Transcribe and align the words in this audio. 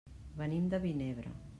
Venim 0.39 0.71
de 0.73 0.81
Vinebre. 0.87 1.39